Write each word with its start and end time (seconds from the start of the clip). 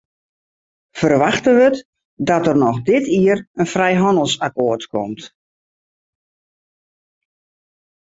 Ferwachte 0.99 1.51
wurdt 1.59 1.81
dat 2.29 2.43
der 2.47 2.55
noch 2.63 2.79
dit 2.89 3.05
jier 3.15 3.37
in 3.61 3.65
frijhannelsakkoart 3.75 4.83
komt. 4.93 5.21